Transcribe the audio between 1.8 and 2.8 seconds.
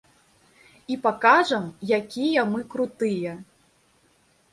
якія мы